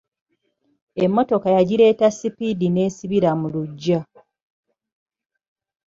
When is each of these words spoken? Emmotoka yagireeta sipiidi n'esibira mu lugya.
Emmotoka 1.03 1.47
yagireeta 1.55 2.07
sipiidi 2.17 2.67
n'esibira 2.69 3.29
mu 3.39 3.47
lugya. 3.53 3.99